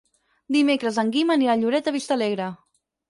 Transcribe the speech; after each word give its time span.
Dimecres 0.55 0.97
en 1.03 1.11
Guim 1.17 1.33
anirà 1.35 1.53
a 1.55 1.59
Lloret 1.65 1.91
de 1.91 1.95
Vistalegre. 1.99 2.49